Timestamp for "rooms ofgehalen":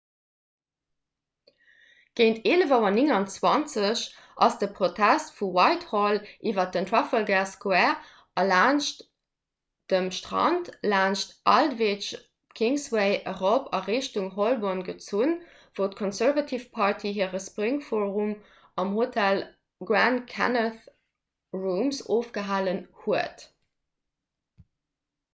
21.65-22.85